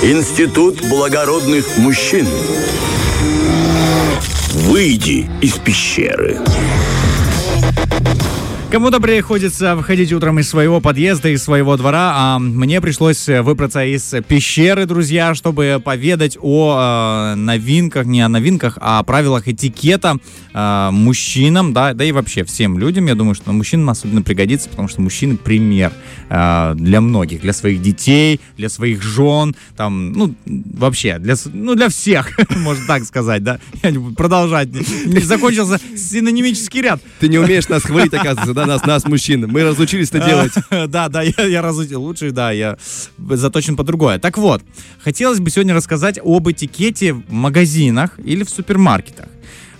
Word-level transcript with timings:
Институт 0.00 0.80
благородных 0.88 1.76
мужчин. 1.78 2.24
Выйди 4.52 5.28
из 5.42 5.54
пещеры. 5.54 6.38
Кому-то 8.70 9.00
приходится 9.00 9.74
выходить 9.74 10.12
утром 10.12 10.38
из 10.40 10.48
своего 10.50 10.78
подъезда, 10.78 11.30
из 11.30 11.42
своего 11.42 11.78
двора, 11.78 12.12
а 12.14 12.38
мне 12.38 12.82
пришлось 12.82 13.26
выбраться 13.26 13.82
из 13.82 14.14
пещеры, 14.28 14.84
друзья, 14.84 15.34
чтобы 15.34 15.80
поведать 15.82 16.36
о 16.38 17.32
э, 17.32 17.34
новинках, 17.36 18.04
не 18.04 18.20
о 18.20 18.28
новинках, 18.28 18.76
а 18.78 18.98
о 18.98 19.02
правилах 19.04 19.48
этикета 19.48 20.18
э, 20.52 20.88
мужчинам, 20.92 21.72
да, 21.72 21.94
да 21.94 22.04
и 22.04 22.12
вообще 22.12 22.44
всем 22.44 22.78
людям. 22.78 23.06
Я 23.06 23.14
думаю, 23.14 23.34
что 23.34 23.52
мужчинам 23.52 23.88
особенно 23.88 24.20
пригодится, 24.20 24.68
потому 24.68 24.88
что 24.88 25.00
мужчины 25.00 25.38
пример 25.38 25.90
э, 26.28 26.74
для 26.74 27.00
многих, 27.00 27.40
для 27.40 27.54
своих 27.54 27.80
детей, 27.80 28.38
для 28.58 28.68
своих 28.68 29.02
жен, 29.02 29.56
там, 29.78 30.12
ну, 30.12 30.34
вообще, 30.44 31.18
для, 31.18 31.36
ну, 31.54 31.74
для 31.74 31.88
всех, 31.88 32.38
можно 32.50 32.86
так 32.86 33.04
сказать, 33.04 33.42
да. 33.42 33.60
Я 33.82 33.92
не 33.92 34.12
продолжать. 34.12 34.68
Закончился 35.24 35.80
синонимический 35.96 36.82
ряд. 36.82 37.00
Ты 37.18 37.28
не 37.28 37.38
умеешь 37.38 37.66
нас 37.68 37.82
хвалить, 37.82 38.12
оказывается, 38.12 38.57
да, 38.58 38.66
нас, 38.66 38.84
нас, 38.84 39.04
мужчин. 39.04 39.46
Мы 39.48 39.62
разучились 39.62 40.08
это 40.08 40.26
делать. 40.26 40.52
Да, 40.88 41.08
да, 41.08 41.22
я, 41.22 41.44
я 41.44 41.62
разучил. 41.62 42.02
Лучше, 42.02 42.30
да, 42.30 42.50
я 42.50 42.76
заточен 43.18 43.76
по 43.76 43.84
другое. 43.84 44.18
Так 44.18 44.38
вот, 44.38 44.62
хотелось 45.02 45.40
бы 45.40 45.50
сегодня 45.50 45.74
рассказать 45.74 46.18
об 46.22 46.48
этикете 46.48 47.12
в 47.12 47.30
магазинах 47.30 48.18
или 48.24 48.42
в 48.42 48.50
супермаркетах. 48.50 49.28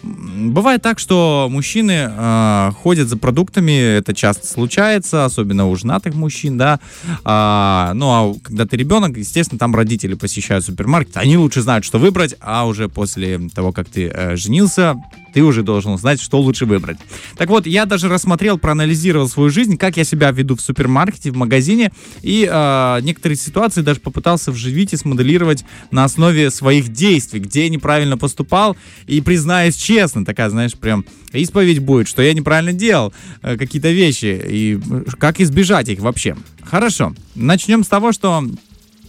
Бывает 0.02 0.82
так, 0.82 1.00
что 1.00 1.48
мужчины 1.50 2.08
э, 2.08 2.70
ходят 2.82 3.08
за 3.08 3.16
продуктами, 3.16 3.96
это 3.98 4.14
часто 4.14 4.46
случается, 4.46 5.24
особенно 5.24 5.66
у 5.66 5.74
женатых 5.74 6.14
мужчин, 6.14 6.56
да. 6.56 6.78
А, 7.24 7.92
ну 7.94 8.06
а 8.06 8.34
когда 8.42 8.64
ты 8.64 8.76
ребенок, 8.76 9.16
естественно, 9.16 9.58
там 9.58 9.74
родители 9.74 10.14
посещают 10.14 10.64
супермаркет, 10.64 11.16
они 11.16 11.36
лучше 11.36 11.62
знают, 11.62 11.84
что 11.84 11.98
выбрать, 11.98 12.36
а 12.40 12.66
уже 12.66 12.88
после 12.88 13.40
того, 13.52 13.72
как 13.72 13.88
ты 13.88 14.06
э, 14.06 14.36
женился, 14.36 14.94
ты 15.38 15.44
уже 15.44 15.62
должен 15.62 15.96
знать, 15.98 16.20
что 16.20 16.40
лучше 16.40 16.66
выбрать. 16.66 16.98
Так 17.36 17.48
вот, 17.48 17.64
я 17.64 17.86
даже 17.86 18.08
рассмотрел, 18.08 18.58
проанализировал 18.58 19.28
свою 19.28 19.50
жизнь, 19.50 19.76
как 19.76 19.96
я 19.96 20.02
себя 20.02 20.32
веду 20.32 20.56
в 20.56 20.60
супермаркете, 20.60 21.30
в 21.30 21.36
магазине, 21.36 21.92
и 22.22 22.44
э, 22.50 22.98
некоторые 23.02 23.36
ситуации 23.36 23.82
даже 23.82 24.00
попытался 24.00 24.50
вживить 24.50 24.94
и 24.94 24.96
смоделировать 24.96 25.64
на 25.92 26.02
основе 26.02 26.50
своих 26.50 26.88
действий, 26.88 27.38
где 27.38 27.62
я 27.62 27.68
неправильно 27.68 28.18
поступал, 28.18 28.76
и 29.06 29.20
признаюсь 29.20 29.76
честно, 29.76 30.24
такая, 30.24 30.50
знаешь, 30.50 30.74
прям 30.74 31.04
исповедь 31.32 31.78
будет, 31.78 32.08
что 32.08 32.20
я 32.20 32.34
неправильно 32.34 32.72
делал 32.72 33.12
э, 33.42 33.56
какие-то 33.56 33.92
вещи, 33.92 34.42
и 34.44 34.80
как 35.20 35.38
избежать 35.38 35.88
их 35.88 36.00
вообще. 36.00 36.36
Хорошо, 36.64 37.14
начнем 37.36 37.84
с 37.84 37.86
того, 37.86 38.10
что 38.10 38.44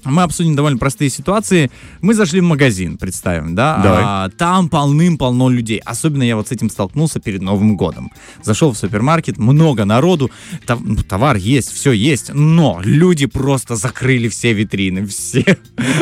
мы 0.06 0.24
обсудим 0.24 0.56
довольно 0.56 0.78
простые 0.78 1.10
ситуации. 1.10 1.72
Мы 2.02 2.14
зашли 2.14 2.42
в 2.42 2.44
магазин, 2.44 2.98
представим, 2.98 3.56
да? 3.56 3.80
Давай. 3.82 4.04
А, 4.06 4.30
там 4.30 4.70
полным-полно 4.70 5.50
людей. 5.50 5.80
Особенно 5.80 6.24
я 6.24 6.36
вот 6.36 6.48
с 6.48 6.52
этим 6.52 6.70
столкнулся 6.70 7.20
перед 7.20 7.42
Новым 7.42 7.76
годом. 7.76 8.12
Зашел 8.44 8.72
в 8.72 8.78
супермаркет, 8.78 9.38
много 9.38 9.86
народу, 9.86 10.32
тов- 10.66 10.82
ну, 10.84 10.98
товар 10.98 11.36
есть, 11.38 11.72
все 11.72 11.92
есть, 11.92 12.32
но 12.34 12.80
люди 12.84 13.26
просто 13.26 13.76
закрыли 13.76 14.28
все 14.30 14.54
витрины, 14.54 15.06
все. 15.06 15.58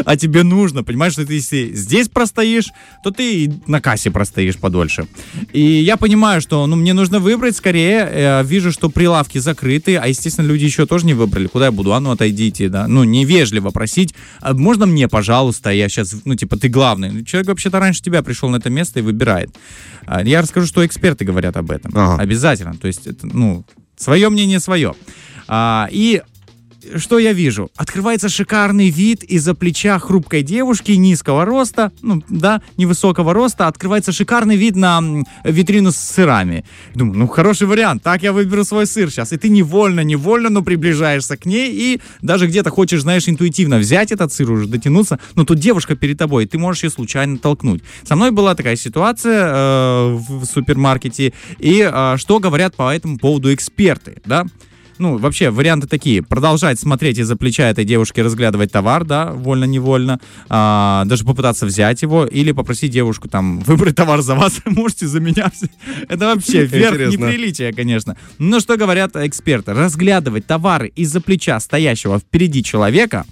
А 0.05 0.15
тебе 0.17 0.43
нужно, 0.43 0.83
понимаешь, 0.83 1.13
что 1.13 1.25
ты 1.25 1.37
если 1.47 1.73
здесь 1.73 2.09
простоишь, 2.09 2.69
то 3.03 3.11
ты 3.11 3.45
и 3.45 3.51
на 3.67 3.81
кассе 3.81 4.11
простоишь 4.11 4.57
подольше. 4.57 5.07
И 5.53 5.61
я 5.61 5.97
понимаю, 5.97 6.41
что 6.41 6.65
ну, 6.67 6.75
мне 6.75 6.93
нужно 6.93 7.19
выбрать 7.19 7.55
скорее. 7.55 8.07
Э, 8.11 8.43
вижу, 8.43 8.71
что 8.71 8.89
прилавки 8.89 9.37
закрыты, 9.37 9.95
а, 9.97 10.07
естественно, 10.07 10.45
люди 10.45 10.65
еще 10.65 10.85
тоже 10.85 11.05
не 11.05 11.13
выбрали. 11.13 11.47
Куда 11.47 11.65
я 11.65 11.71
буду? 11.71 11.93
А 11.93 11.99
ну, 11.99 12.11
отойдите, 12.11 12.69
да. 12.69 12.87
Ну, 12.87 13.03
невежливо 13.03 13.69
просить. 13.87 14.13
«А 14.41 14.53
можно 14.53 14.85
мне, 14.85 15.07
пожалуйста, 15.07 15.69
я 15.71 15.89
сейчас, 15.89 16.15
ну, 16.25 16.35
типа, 16.35 16.57
ты 16.57 16.67
главный. 16.67 17.23
Человек 17.25 17.47
вообще-то 17.47 17.79
раньше 17.79 18.01
тебя 18.01 18.21
пришел 18.21 18.49
на 18.49 18.57
это 18.57 18.69
место 18.69 18.99
и 18.99 19.01
выбирает. 19.01 19.49
А, 20.05 20.23
Я 20.23 20.41
расскажу, 20.41 20.67
что 20.67 20.85
эксперты 20.85 21.25
говорят 21.25 21.57
об 21.57 21.71
этом. 21.71 21.91
Ага. 21.95 22.21
Обязательно. 22.21 22.75
То 22.75 22.87
есть, 22.87 23.07
это, 23.07 23.27
ну, 23.27 23.63
свое 23.97 24.29
мнение 24.29 24.59
свое. 24.59 24.93
А, 25.47 25.87
и 25.91 26.21
что 26.95 27.19
я 27.19 27.33
вижу? 27.33 27.69
Открывается 27.75 28.29
шикарный 28.29 28.89
вид 28.89 29.23
из-за 29.23 29.53
плеча 29.53 29.99
хрупкой 29.99 30.43
девушки 30.43 30.91
низкого 30.91 31.45
роста, 31.45 31.91
ну, 32.01 32.23
да, 32.29 32.61
невысокого 32.77 33.33
роста, 33.33 33.67
открывается 33.67 34.11
шикарный 34.11 34.55
вид 34.55 34.75
на 34.75 35.01
витрину 35.43 35.91
с 35.91 35.97
сырами. 35.97 36.65
Думаю, 36.95 37.19
ну, 37.19 37.27
хороший 37.27 37.67
вариант, 37.67 38.03
так 38.03 38.23
я 38.23 38.33
выберу 38.33 38.63
свой 38.63 38.85
сыр 38.85 39.09
сейчас. 39.11 39.33
И 39.33 39.37
ты 39.37 39.49
невольно, 39.49 40.01
невольно, 40.01 40.49
но 40.49 40.61
приближаешься 40.61 41.37
к 41.37 41.45
ней 41.45 41.71
и 41.71 42.01
даже 42.21 42.47
где-то 42.47 42.69
хочешь, 42.69 43.01
знаешь, 43.01 43.27
интуитивно 43.27 43.77
взять 43.77 44.11
этот 44.11 44.33
сыр 44.33 44.51
уже, 44.51 44.67
дотянуться, 44.67 45.19
но 45.35 45.45
тут 45.45 45.59
девушка 45.59 45.95
перед 45.95 46.17
тобой, 46.17 46.45
и 46.45 46.47
ты 46.47 46.57
можешь 46.57 46.83
ее 46.83 46.89
случайно 46.89 47.37
толкнуть. 47.37 47.83
Со 48.03 48.15
мной 48.15 48.31
была 48.31 48.55
такая 48.55 48.75
ситуация 48.75 49.47
э, 49.47 50.17
в 50.29 50.45
супермаркете, 50.45 51.33
и 51.59 51.89
э, 51.91 52.15
что 52.17 52.39
говорят 52.39 52.75
по 52.75 52.93
этому 52.93 53.17
поводу 53.17 53.53
эксперты, 53.53 54.21
да? 54.25 54.45
Ну, 54.99 55.17
вообще, 55.17 55.49
варианты 55.49 55.87
такие. 55.87 56.21
Продолжать 56.21 56.79
смотреть 56.79 57.17
из-за 57.19 57.35
плеча 57.35 57.69
этой 57.69 57.85
девушки, 57.85 58.19
разглядывать 58.19 58.71
товар, 58.71 59.03
да, 59.05 59.31
вольно-невольно. 59.31 60.19
а, 60.49 61.05
даже 61.05 61.23
попытаться 61.23 61.65
взять 61.65 62.01
его. 62.01 62.25
Или 62.25 62.51
попросить 62.51 62.91
девушку 62.91 63.27
там 63.27 63.59
выбрать 63.65 63.95
товар 63.95 64.21
за 64.21 64.35
вас. 64.35 64.59
Можете 64.65 65.07
за 65.07 65.19
меня. 65.19 65.51
Это 66.09 66.25
вообще 66.25 66.65
верх 66.65 67.11
неприличия, 67.11 67.71
конечно. 67.71 68.17
Но 68.37 68.59
что 68.59 68.77
говорят 68.77 69.15
эксперты? 69.15 69.73
Разглядывать 69.73 70.45
товары 70.45 70.91
из-за 70.95 71.21
плеча 71.21 71.59
стоящего 71.59 72.19
впереди 72.19 72.63
человека 72.63 73.25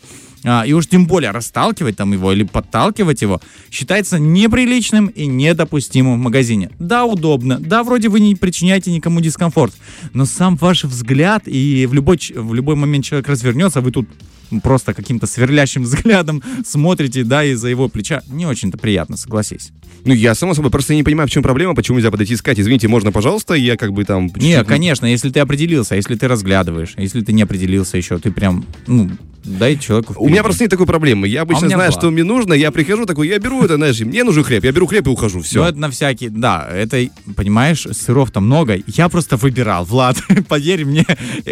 и 0.65 0.73
уж 0.73 0.87
тем 0.87 1.07
более 1.07 1.31
расталкивать 1.31 1.97
там 1.97 2.13
его 2.13 2.31
или 2.31 2.43
подталкивать 2.43 3.21
его, 3.21 3.41
считается 3.71 4.19
неприличным 4.19 5.07
и 5.07 5.25
недопустимым 5.25 6.19
в 6.19 6.23
магазине. 6.23 6.69
Да, 6.79 7.05
удобно, 7.05 7.59
да, 7.59 7.83
вроде 7.83 8.09
вы 8.09 8.19
не 8.19 8.35
причиняете 8.35 8.91
никому 8.91 9.21
дискомфорт, 9.21 9.73
но 10.13 10.25
сам 10.25 10.55
ваш 10.55 10.83
взгляд 10.83 11.43
и 11.47 11.87
в 11.87 11.93
любой, 11.93 12.19
в 12.35 12.53
любой 12.53 12.75
момент 12.75 13.05
человек 13.05 13.27
развернется, 13.27 13.79
а 13.79 13.81
вы 13.81 13.91
тут 13.91 14.07
просто 14.61 14.93
каким-то 14.93 15.27
сверлящим 15.27 15.83
взглядом 15.83 16.43
смотрите, 16.65 17.23
да, 17.23 17.43
из-за 17.43 17.69
его 17.69 17.89
плеча. 17.89 18.21
Не 18.27 18.45
очень-то 18.45 18.77
приятно, 18.77 19.17
согласись. 19.17 19.71
Ну, 20.03 20.13
я, 20.13 20.35
само 20.35 20.53
собой, 20.53 20.69
просто 20.69 20.93
не 20.93 21.01
понимаю, 21.01 21.27
в 21.27 21.31
чем 21.31 21.41
проблема, 21.41 21.73
почему 21.73 21.97
нельзя 21.97 22.11
подойти 22.11 22.33
и 22.33 22.37
сказать, 22.37 22.59
извините, 22.59 22.87
можно, 22.87 23.11
пожалуйста, 23.11 23.55
я 23.55 23.75
как 23.75 23.91
бы 23.91 24.05
там... 24.05 24.31
Не, 24.35 24.63
конечно, 24.63 25.07
если 25.07 25.31
ты 25.31 25.39
определился, 25.39 25.95
если 25.95 26.15
ты 26.15 26.27
разглядываешь, 26.27 26.93
если 26.97 27.21
ты 27.21 27.33
не 27.33 27.41
определился 27.41 27.97
еще, 27.97 28.19
ты 28.19 28.31
прям, 28.31 28.65
ну, 28.85 29.09
дай 29.45 29.77
человеку 29.77 30.15
У 30.17 30.27
меня 30.29 30.43
просто 30.43 30.63
нет 30.63 30.71
такой 30.71 30.85
проблемы. 30.85 31.27
Я 31.27 31.41
обычно 31.43 31.67
А 31.67 31.69
знаю, 31.69 31.91
была. 31.91 31.99
что 31.99 32.11
мне 32.11 32.23
нужно, 32.23 32.53
я 32.53 32.71
прихожу 32.71 33.05
такой, 33.05 33.27
я 33.27 33.39
беру 33.39 33.63
это, 33.63 33.75
знаешь, 33.75 33.99
мне 34.01 34.23
нужен 34.23 34.43
хлеб, 34.43 34.63
я 34.63 34.71
беру 34.71 34.87
хлеб 34.87 35.07
и 35.07 35.09
ухожу, 35.09 35.37
Ну, 35.37 35.43
все. 35.43 35.65
это 35.65 35.77
на 35.77 35.89
всякий, 35.89 36.29
да, 36.29 36.67
это, 36.71 37.07
понимаешь, 37.35 37.87
сыров-то 37.91 38.39
много. 38.41 38.77
Я 38.87 39.09
просто 39.09 39.37
выбирал, 39.37 39.85
Влад, 39.85 40.17
поверь 40.47 40.85
мне, 40.85 41.05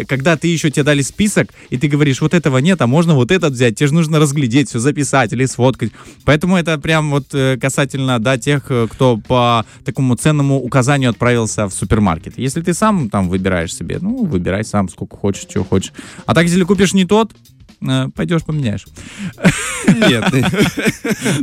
когда 0.06 0.36
ты 0.36 0.48
еще 0.48 0.70
тебе 0.70 0.82
дали 0.84 1.02
список, 1.02 1.48
и 1.70 1.78
ты 1.78 1.88
говоришь, 1.88 2.20
вот 2.20 2.34
этого 2.34 2.58
нет, 2.58 2.80
а 2.82 2.86
можно 2.86 3.14
вот 3.14 3.30
этот 3.30 3.52
взять, 3.52 3.76
тебе 3.76 3.88
же 3.88 3.94
нужно 3.94 4.18
разглядеть, 4.18 4.68
все 4.68 4.78
записать 4.78 5.32
или 5.32 5.44
сфоткать. 5.46 5.92
Поэтому 6.24 6.56
это 6.56 6.78
прям 6.78 7.10
вот 7.10 7.26
э, 7.32 7.56
касательно, 7.60 8.18
да, 8.18 8.38
тех, 8.38 8.64
э, 8.70 8.86
кто 8.90 9.16
по 9.16 9.64
такому 9.84 10.14
ценному 10.16 10.58
указанию 10.60 11.10
отправился 11.10 11.68
в 11.68 11.72
супермаркет. 11.72 12.34
Если 12.38 12.60
ты 12.60 12.74
сам 12.74 13.08
там 13.10 13.28
выбираешь 13.28 13.74
себе, 13.74 13.98
ну, 14.00 14.24
выбирай 14.24 14.64
сам, 14.64 14.88
сколько 14.88 15.16
хочешь, 15.16 15.46
чего 15.52 15.64
хочешь. 15.64 15.92
А 16.26 16.34
так, 16.34 16.44
если 16.44 16.62
купишь 16.64 16.92
не 16.94 17.04
тот, 17.04 17.32
пойдешь 18.14 18.42
поменяешь. 18.44 18.84
Нет. 19.88 20.24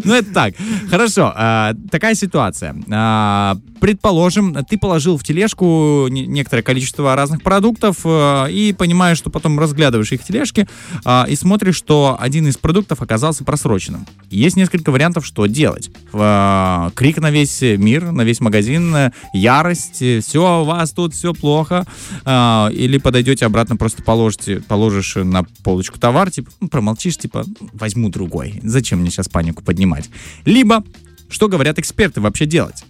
Ну, 0.03 0.13
это 0.13 0.33
так. 0.33 0.53
Хорошо. 0.89 1.31
а, 1.35 1.73
такая 1.89 2.15
ситуация. 2.15 2.75
А, 2.91 3.57
предположим, 3.79 4.53
ты 4.65 4.77
положил 4.77 5.17
в 5.17 5.23
тележку 5.23 6.07
не- 6.09 6.25
некоторое 6.25 6.61
количество 6.63 7.15
разных 7.15 7.41
продуктов 7.43 7.97
и 8.05 8.75
понимаешь, 8.77 9.17
что 9.17 9.29
потом 9.29 9.59
разглядываешь 9.59 10.11
их 10.11 10.21
в 10.21 10.25
тележке 10.25 10.67
а, 11.05 11.25
и 11.27 11.35
смотришь, 11.35 11.75
что 11.75 12.17
один 12.19 12.47
из 12.47 12.57
продуктов 12.57 13.01
оказался 13.01 13.43
просроченным. 13.43 14.07
Есть 14.29 14.55
несколько 14.55 14.91
вариантов, 14.91 15.25
что 15.25 15.45
делать. 15.45 15.89
Крик 16.11 17.17
на 17.17 17.31
весь 17.31 17.61
мир, 17.61 18.11
на 18.11 18.21
весь 18.23 18.39
магазин, 18.39 18.95
э, 18.95 19.11
ярость, 19.33 19.95
все, 20.23 20.61
у 20.61 20.63
вас 20.63 20.91
тут 20.91 21.13
все 21.13 21.33
плохо. 21.33 21.85
Или 22.25 22.97
подойдете 22.97 23.45
обратно, 23.45 23.77
просто 23.77 24.03
положите, 24.03 24.61
положишь 24.67 25.15
на 25.15 25.43
полочку 25.63 25.99
товар, 25.99 26.20
типа, 26.29 26.51
ну, 26.59 26.67
промолчишь, 26.67 27.17
типа, 27.17 27.45
возьму 27.73 28.09
другой. 28.09 28.59
Зачем 28.63 28.99
мне 28.99 29.09
сейчас 29.09 29.29
панику 29.29 29.63
поднимать? 29.63 30.09
Либо, 30.45 30.83
что 31.29 31.47
говорят 31.47 31.79
эксперты 31.79 32.21
вообще 32.21 32.45
делать? 32.45 32.83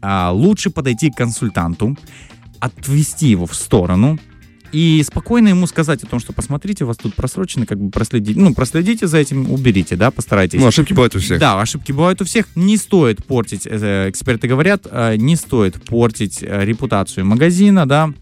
А, 0.00 0.30
лучше 0.32 0.70
подойти 0.70 1.10
к 1.10 1.16
консультанту, 1.16 1.96
отвести 2.60 3.28
его 3.28 3.46
в 3.46 3.54
сторону 3.54 4.18
и 4.72 5.02
спокойно 5.06 5.48
ему 5.48 5.66
сказать 5.66 6.02
о 6.02 6.06
том, 6.06 6.20
что 6.20 6.32
посмотрите, 6.32 6.84
у 6.84 6.86
вас 6.86 6.96
тут 6.96 7.14
просрочено, 7.14 7.66
как 7.66 7.78
бы 7.78 7.90
проследите, 7.90 8.38
ну, 8.38 8.54
проследите 8.54 9.06
за 9.06 9.18
этим, 9.18 9.50
уберите, 9.50 9.96
да, 9.96 10.10
постарайтесь. 10.10 10.60
Ну, 10.60 10.66
ошибки 10.66 10.92
бывают 10.92 11.16
у 11.16 11.20
всех. 11.20 11.40
Да, 11.40 11.60
ошибки 11.60 11.92
бывают 11.92 12.20
у 12.20 12.24
всех. 12.24 12.46
Не 12.54 12.76
стоит 12.76 13.24
портить, 13.24 13.66
э, 13.66 14.10
эксперты 14.10 14.46
говорят, 14.46 14.86
э, 14.90 15.16
не 15.16 15.36
стоит 15.36 15.82
портить 15.84 16.42
э, 16.42 16.64
репутацию 16.64 17.24
магазина, 17.24 17.86
да. 17.86 18.12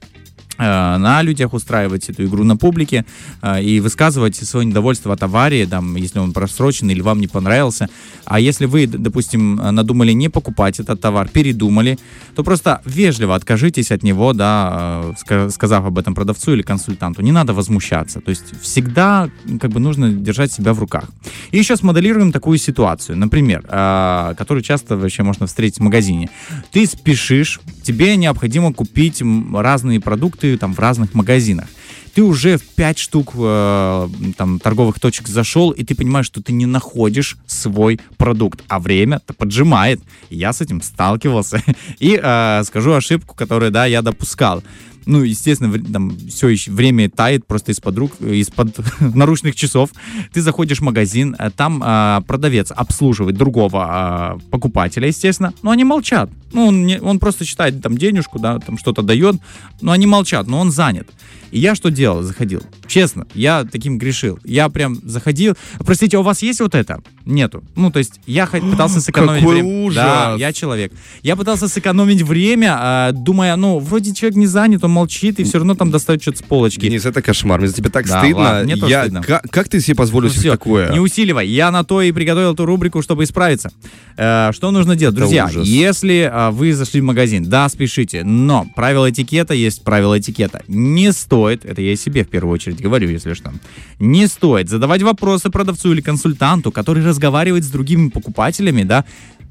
Э, 0.58 0.97
на 0.97 1.23
людях 1.23 1.53
устраивать 1.53 2.08
эту 2.08 2.25
игру 2.25 2.44
на 2.44 2.56
публике 2.56 3.05
э, 3.43 3.62
и 3.62 3.81
высказывать 3.81 4.37
свое 4.37 4.67
недовольство 4.67 5.12
от 5.12 5.23
аварии, 5.23 5.64
там, 5.67 5.97
если 5.97 6.19
он 6.19 6.32
просрочен 6.32 6.91
или 6.91 7.00
вам 7.00 7.20
не 7.20 7.29
понравился. 7.29 7.88
А 8.25 8.41
если 8.41 8.67
вы, 8.67 8.87
допустим, 8.87 9.56
надумали 9.56 10.12
не 10.12 10.29
покупать 10.29 10.81
этот 10.81 11.00
товар, 11.00 11.29
передумали, 11.29 11.99
то 12.35 12.44
просто 12.44 12.81
вежливо 12.85 13.35
откажитесь 13.35 13.93
от 13.93 14.03
него, 14.03 14.32
да, 14.32 15.03
э, 15.05 15.12
ска- 15.25 15.50
сказав 15.50 15.85
об 15.85 15.99
этом 15.99 16.14
продавцу 16.14 16.55
или 16.55 16.62
консультанту. 16.62 17.23
Не 17.23 17.32
надо 17.32 17.52
возмущаться. 17.55 18.20
То 18.20 18.31
есть 18.31 18.61
всегда 18.62 19.29
как 19.61 19.70
бы 19.70 19.81
нужно 19.81 20.12
держать 20.12 20.52
себя 20.52 20.73
в 20.73 20.79
руках. 20.79 21.05
И 21.52 21.59
еще 21.59 21.76
смоделируем 21.76 22.32
такую 22.32 22.59
ситуацию, 22.59 23.17
например, 23.19 23.64
э, 23.69 24.35
которую 24.37 24.62
часто 24.62 24.97
вообще 24.97 25.23
можно 25.23 25.47
встретить 25.47 25.79
в 25.79 25.82
магазине. 25.82 26.29
Ты 26.73 26.87
спешишь, 26.87 27.61
тебе 27.82 28.17
необходимо 28.17 28.73
купить 28.73 29.23
разные 29.55 30.00
продукты 30.00 30.46
там 30.55 30.75
в 30.75 30.79
разных 30.79 31.15
магазинах. 31.15 31.67
Ты 32.15 32.23
уже 32.23 32.57
в 32.57 32.63
5 32.63 32.99
штук 32.99 33.33
э, 33.37 34.09
там, 34.39 34.59
торговых 34.59 34.99
точек 34.99 35.29
зашел, 35.29 35.71
и 35.71 35.85
ты 35.85 35.95
понимаешь, 35.95 36.25
что 36.25 36.43
ты 36.43 36.53
не 36.53 36.65
находишь 36.65 37.37
свой 37.47 38.01
продукт, 38.17 38.63
а 38.69 38.79
время-то 38.79 39.35
поджимает. 39.35 40.01
Я 40.31 40.55
с 40.55 40.63
этим 40.63 40.81
сталкивался. 40.81 41.63
И 41.99 42.19
э, 42.23 42.63
скажу 42.65 42.93
ошибку, 42.93 43.35
которую, 43.35 43.71
да, 43.71 43.85
я 43.85 44.01
допускал. 44.01 44.63
Ну, 45.06 45.23
естественно, 45.23 45.73
там 45.93 46.17
все 46.29 46.49
еще 46.49 46.73
время 46.73 47.08
тает 47.08 47.47
просто 47.47 47.70
из-под 47.73 47.97
рук, 47.97 48.20
из-под 48.20 48.76
наручных 49.14 49.55
часов. 49.55 49.91
Ты 50.32 50.43
заходишь 50.43 50.79
в 50.79 50.82
магазин, 50.82 51.37
э, 51.38 51.50
там 51.50 51.81
э, 51.82 52.20
продавец 52.26 52.73
обслуживает 52.75 53.37
другого 53.37 54.37
э, 54.38 54.49
покупателя, 54.50 55.06
естественно, 55.06 55.53
но 55.62 55.70
они 55.70 55.85
молчат. 55.85 56.29
Ну, 56.53 56.67
он, 56.67 56.87
не- 56.87 57.00
он 57.00 57.19
просто 57.20 57.44
считает 57.44 57.81
там 57.82 57.97
денежку, 57.97 58.38
да, 58.41 58.58
там 58.58 58.79
что-то 58.79 59.03
дает, 59.03 59.37
но 59.81 59.93
они 59.93 60.06
молчат, 60.06 60.49
но 60.49 60.58
он 60.58 60.70
занят. 60.73 61.09
И 61.51 61.59
я 61.59 61.75
что 61.75 61.91
делал? 61.91 62.23
Заходил. 62.23 62.63
Честно, 62.87 63.27
я 63.35 63.65
таким 63.65 63.99
грешил. 63.99 64.39
Я 64.45 64.69
прям 64.69 64.97
заходил. 65.05 65.55
Простите, 65.85 66.17
а 66.17 66.21
у 66.21 66.23
вас 66.23 66.43
есть 66.43 66.61
вот 66.61 66.75
это? 66.75 67.01
Нету. 67.25 67.63
Ну, 67.77 67.91
то 67.91 67.99
есть 67.99 68.21
я 68.27 68.47
пытался 68.47 69.01
сэкономить 69.01 69.41
Какой 69.41 69.55
время. 69.63 69.85
ужас! 69.85 69.97
Да, 69.97 70.35
я 70.39 70.53
человек. 70.53 70.93
Я 71.23 71.37
пытался 71.37 71.69
сэкономить 71.69 72.23
время, 72.23 72.77
а, 72.79 73.13
думая, 73.13 73.57
ну, 73.57 73.79
вроде 73.79 74.15
человек 74.15 74.37
не 74.37 74.47
занят, 74.47 74.85
он 74.85 74.93
молчит, 74.93 75.41
и 75.41 75.45
все 75.45 75.59
равно 75.59 75.75
там 75.75 75.91
достает 75.91 76.23
что-то 76.23 76.39
с 76.39 76.43
полочки. 76.43 76.81
Денис, 76.81 77.05
это 77.05 77.23
кошмар. 77.23 77.59
Мне 77.61 77.69
за 77.69 77.75
тебя 77.75 77.91
так 77.91 78.07
Да, 78.07 78.21
стыдно. 78.21 78.39
ладно, 78.43 78.65
мне 78.65 78.77
тоже 78.77 78.93
я... 78.93 79.03
стыдно. 79.03 79.23
Как, 79.23 79.43
как 79.51 79.69
ты 79.69 79.81
себе 79.81 79.95
позволил 79.97 80.29
Ну 80.29 80.33
себе 80.35 80.41
всё, 80.43 80.51
такое? 80.53 80.93
Не 80.93 81.01
усиливай. 81.01 81.47
Я 81.49 81.71
на 81.71 81.85
то 81.85 82.03
и 82.03 82.13
приготовил 82.13 82.55
ту 82.55 82.65
рубрику, 82.67 83.03
чтобы 83.03 83.25
исправиться. 83.25 83.71
Э, 84.17 84.51
что 84.53 84.71
нужно 84.71 84.95
делать? 84.97 85.15
Это 85.15 85.23
Друзья, 85.23 85.47
ужас. 85.47 85.67
если 85.67 86.31
а, 86.33 86.51
вы 86.51 86.73
зашли 86.75 87.01
в 87.01 87.05
магазин, 87.05 87.45
да, 87.45 87.69
спешите, 87.69 88.25
но 88.25 88.67
правила 88.75 89.11
этикета 89.11 89.55
есть 89.55 89.83
правила 89.85 90.19
этикета. 90.19 90.63
Не 90.69 91.13
стоит, 91.13 91.36
это 91.44 91.83
я 91.83 91.93
и 91.93 91.97
себе 91.97 92.25
в 92.25 92.29
первую 92.29 92.55
очередь 92.55 92.81
говорю, 92.81 93.09
если 93.09 93.35
что, 93.35 93.53
не 93.99 94.27
стоит 94.27 94.69
задавать 94.69 95.03
вопросы 95.03 95.50
продавцу 95.50 95.93
или 95.93 96.00
консультанту, 96.00 96.73
который 96.73 97.05
разговаривает 97.05 97.65
с 97.65 97.69
другими 97.69 98.09
покупателями, 98.09 98.85
да, 98.85 99.05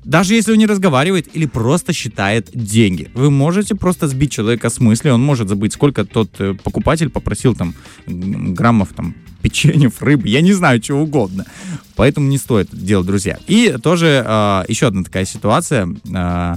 даже 0.05 0.35
если 0.35 0.51
он 0.51 0.59
не 0.59 0.67
разговаривает 0.67 1.35
или 1.35 1.47
просто 1.47 1.91
считает 1.93 2.49
деньги. 2.53 3.09
Вы 3.15 3.31
можете 3.31 3.75
просто 3.75 4.07
сбить 4.07 4.31
человека 4.31 4.69
с 4.69 4.79
мысли, 4.79 5.09
он 5.09 5.21
может 5.21 5.49
забыть, 5.49 5.73
сколько 5.73 6.05
тот 6.05 6.29
э, 6.39 6.53
покупатель 6.63 7.09
попросил 7.09 7.55
там 7.55 7.73
граммов 8.07 8.89
там 8.95 9.15
печеньев, 9.41 10.01
рыбы, 10.01 10.29
я 10.29 10.41
не 10.41 10.53
знаю, 10.53 10.79
чего 10.79 11.01
угодно. 11.01 11.45
Поэтому 11.95 12.27
не 12.27 12.37
стоит 12.37 12.69
делать, 12.71 13.07
друзья. 13.07 13.39
И 13.47 13.75
тоже 13.81 14.23
э, 14.25 14.63
еще 14.67 14.87
одна 14.87 15.03
такая 15.03 15.25
ситуация. 15.25 15.87
э, 16.13 16.55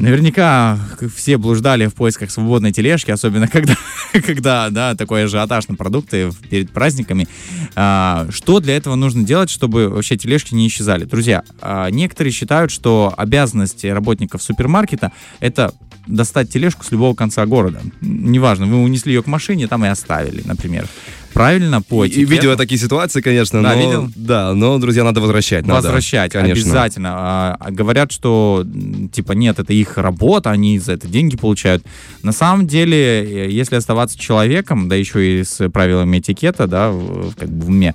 Наверняка 0.00 0.78
все 1.14 1.36
блуждали 1.36 1.86
в 1.86 1.94
поисках 1.94 2.30
свободной 2.30 2.72
тележки, 2.72 3.10
особенно 3.10 3.46
когда, 3.52 3.76
когда 4.12 4.70
да, 4.70 4.94
такой 4.94 5.24
ажиотаж 5.24 5.68
на 5.68 5.74
продукты 5.74 6.30
перед 6.48 6.70
праздниками. 6.70 7.28
А, 7.76 8.26
что 8.30 8.60
для 8.60 8.76
этого 8.76 8.94
нужно 8.94 9.24
делать, 9.24 9.50
чтобы 9.50 9.90
вообще 9.90 10.16
тележки 10.16 10.54
не 10.54 10.66
исчезали? 10.68 11.04
Друзья, 11.04 11.42
а, 11.60 11.90
некоторые 11.90 12.32
считают, 12.32 12.70
что 12.70 13.12
обязанности 13.16 13.88
работников 13.88 14.42
супермаркета 14.42 15.12
это 15.38 15.74
достать 16.06 16.50
тележку 16.50 16.82
с 16.82 16.90
любого 16.90 17.14
конца 17.14 17.44
города. 17.44 17.80
Неважно, 18.00 18.66
вы 18.66 18.82
унесли 18.82 19.12
ее 19.12 19.22
к 19.22 19.26
машине, 19.26 19.68
там 19.68 19.84
и 19.84 19.88
оставили, 19.88 20.42
например. 20.46 20.86
Правильно 21.32 21.82
по 21.82 22.04
И, 22.04 22.08
и 22.08 22.10
этикету. 22.10 22.30
видел 22.30 22.50
я 22.50 22.56
такие 22.56 22.78
ситуации, 22.78 23.20
конечно, 23.20 23.62
Да, 23.62 23.74
но... 23.74 23.80
видел? 23.80 24.10
Да, 24.16 24.54
но, 24.54 24.78
друзья, 24.78 25.04
надо 25.04 25.20
возвращать. 25.20 25.66
надо. 25.66 25.82
Возвращать, 25.82 26.32
конечно. 26.32 26.62
обязательно. 26.62 27.10
А, 27.12 27.56
а 27.58 27.70
говорят, 27.70 28.12
что 28.12 28.64
типа 29.12 29.32
нет, 29.32 29.58
это 29.58 29.72
их 29.72 29.98
работа, 29.98 30.50
они 30.50 30.78
за 30.78 30.92
это 30.92 31.06
деньги 31.06 31.36
получают. 31.36 31.84
На 32.22 32.32
самом 32.32 32.66
деле, 32.66 33.46
э, 33.46 33.50
если 33.50 33.76
оставаться 33.76 34.18
человеком, 34.18 34.88
да 34.88 34.96
еще 34.96 35.40
и 35.40 35.44
с 35.44 35.68
правилами 35.70 36.18
этикета, 36.18 36.66
да, 36.66 36.92
как 37.38 37.48
бы 37.48 37.66
в 37.66 37.68
уме, 37.68 37.94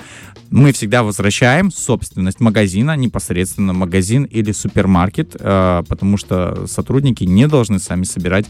мы 0.52 0.72
всегда 0.72 1.04
возвращаем 1.04 1.72
собственность 1.72 2.40
магазина, 2.40 2.96
непосредственно 2.96 3.74
магазин 3.74 4.24
или 4.24 4.52
супермаркет, 4.52 5.36
э, 5.38 5.84
потому 5.88 6.18
что 6.18 6.66
сотрудники 6.68 7.24
не 7.24 7.48
должны 7.48 7.80
сами 7.80 8.04
собирать 8.04 8.46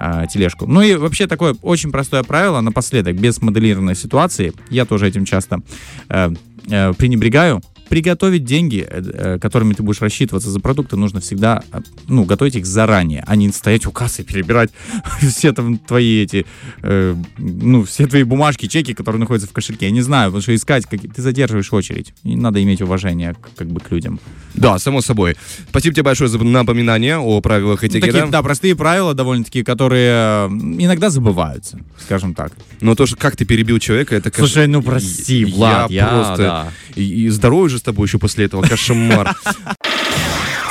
э, 0.00 0.24
тележку. 0.32 0.66
Ну 0.66 0.80
и 0.82 0.94
вообще 0.94 1.26
такое 1.26 1.54
очень 1.62 1.92
простое 1.92 2.22
правило, 2.22 2.60
напоследок, 2.60 3.16
без 3.16 3.40
моделированной 3.40 3.94
ситуации, 3.94 4.23
я 4.70 4.84
тоже 4.84 5.08
этим 5.08 5.24
часто 5.24 5.62
э, 6.08 6.30
э, 6.70 6.92
пренебрегаю, 6.94 7.62
приготовить 7.88 8.44
деньги, 8.44 8.86
э, 8.88 9.02
э, 9.02 9.38
которыми 9.38 9.74
ты 9.74 9.82
будешь 9.82 10.00
рассчитываться 10.00 10.50
за 10.50 10.60
продукты, 10.60 10.96
нужно 10.96 11.20
всегда, 11.20 11.62
э, 11.72 11.80
ну, 12.08 12.24
готовить 12.24 12.56
их 12.56 12.66
заранее, 12.66 13.24
а 13.26 13.36
не 13.36 13.50
стоять 13.52 13.86
у 13.86 13.92
кассы 13.92 14.22
и 14.22 14.24
перебирать 14.24 14.70
все 15.20 15.52
там 15.52 15.78
твои 15.78 16.22
эти, 16.22 16.46
э, 16.82 17.14
ну, 17.38 17.84
все 17.84 18.06
твои 18.06 18.22
бумажки, 18.22 18.66
чеки, 18.66 18.94
которые 18.94 19.20
находятся 19.20 19.48
в 19.48 19.52
кошельке. 19.52 19.86
Я 19.86 19.92
не 19.92 20.02
знаю, 20.02 20.30
потому 20.30 20.42
что 20.42 20.54
искать, 20.54 20.86
как, 20.86 21.00
ты 21.00 21.22
задерживаешь 21.22 21.72
очередь. 21.72 22.14
И 22.22 22.36
надо 22.36 22.62
иметь 22.62 22.80
уважение 22.82 23.36
как 23.56 23.68
бы 23.68 23.80
к 23.80 23.90
людям. 23.90 24.20
Да, 24.54 24.78
само 24.78 25.00
собой. 25.00 25.36
Спасибо 25.68 25.94
тебе 25.94 26.04
большое 26.04 26.30
за 26.30 26.38
напоминание 26.38 27.18
о 27.18 27.40
правилах 27.40 27.82
Ну, 27.82 27.88
этикета. 27.88 28.06
Такие, 28.06 28.26
да, 28.26 28.42
простые 28.42 28.76
правила 28.76 29.14
довольно-таки, 29.14 29.62
которые 29.62 30.46
иногда 30.48 31.10
забываются, 31.10 31.78
скажем 31.98 32.34
так. 32.34 32.52
Но 32.80 32.94
то, 32.94 33.06
что 33.06 33.16
как 33.16 33.36
ты 33.36 33.44
перебил 33.44 33.78
человека, 33.78 34.14
это... 34.14 34.32
Слушай, 34.34 34.66
ну 34.66 34.82
прости, 34.82 35.40
Я 35.40 35.54
Влад, 35.54 35.90
я, 35.90 36.06
просто... 36.08 36.42
да. 36.42 36.72
И, 36.94 37.24
и 37.24 37.28
здоровый 37.28 37.70
же 37.74 37.80
с 37.80 37.82
тобой 37.82 38.06
еще 38.06 38.18
после 38.18 38.46
этого, 38.46 38.62
кошмар. 38.62 39.36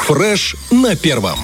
Фреш 0.08 0.56
на 0.72 0.96
первом. 0.96 1.40